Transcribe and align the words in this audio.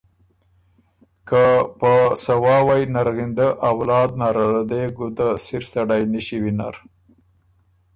که 1.27 1.43
په 1.79 1.91
سواوئ 2.23 2.83
نرغِندۀ 2.93 3.47
اولاد 3.71 4.09
نره 4.21 4.43
ره 4.53 4.63
دې 4.71 4.83
ګُده 4.97 5.29
سِر 5.45 5.63
سړئ 5.71 6.01
نِݭی 6.11 6.37
وینر 6.43 6.75